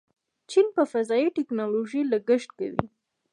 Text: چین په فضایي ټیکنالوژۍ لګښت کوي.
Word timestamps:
چین 0.49 0.67
په 0.75 0.81
فضایي 0.91 1.27
ټیکنالوژۍ 1.35 2.01
لګښت 2.11 2.49
کوي. 2.59 2.85